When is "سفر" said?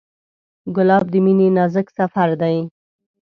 1.97-2.29